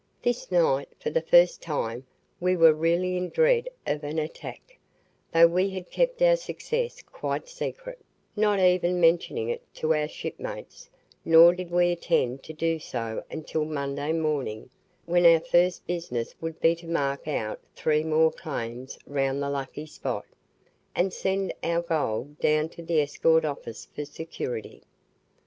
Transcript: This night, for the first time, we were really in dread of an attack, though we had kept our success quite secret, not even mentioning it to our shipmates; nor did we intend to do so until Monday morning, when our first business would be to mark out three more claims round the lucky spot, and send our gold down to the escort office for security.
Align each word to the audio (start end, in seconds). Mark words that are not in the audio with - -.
This 0.23 0.51
night, 0.51 0.89
for 0.99 1.11
the 1.11 1.21
first 1.21 1.61
time, 1.61 2.07
we 2.39 2.55
were 2.55 2.73
really 2.73 3.17
in 3.17 3.29
dread 3.29 3.69
of 3.85 4.03
an 4.03 4.17
attack, 4.17 4.79
though 5.31 5.45
we 5.45 5.69
had 5.69 5.91
kept 5.91 6.23
our 6.23 6.35
success 6.37 7.03
quite 7.03 7.47
secret, 7.47 7.99
not 8.35 8.57
even 8.59 8.99
mentioning 8.99 9.49
it 9.49 9.61
to 9.75 9.93
our 9.93 10.07
shipmates; 10.07 10.89
nor 11.23 11.53
did 11.53 11.69
we 11.69 11.91
intend 11.91 12.41
to 12.45 12.51
do 12.51 12.79
so 12.79 13.23
until 13.29 13.63
Monday 13.63 14.11
morning, 14.11 14.71
when 15.05 15.23
our 15.23 15.39
first 15.39 15.85
business 15.85 16.33
would 16.41 16.59
be 16.59 16.73
to 16.77 16.87
mark 16.87 17.27
out 17.27 17.59
three 17.75 18.03
more 18.03 18.31
claims 18.31 18.97
round 19.05 19.39
the 19.39 19.51
lucky 19.51 19.85
spot, 19.85 20.25
and 20.95 21.13
send 21.13 21.53
our 21.61 21.83
gold 21.83 22.39
down 22.39 22.69
to 22.69 22.81
the 22.81 23.01
escort 23.01 23.45
office 23.45 23.87
for 23.93 24.03
security. 24.05 24.81